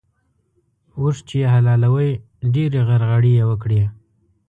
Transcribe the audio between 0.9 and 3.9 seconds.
اوښ چې يې حلالوی؛ ډېرې غرغړې يې وکړې.